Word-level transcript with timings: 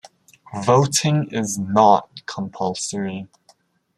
Voting 0.63 1.27
is 1.31 1.59
not 1.59 2.25
compulsory. 2.25 3.27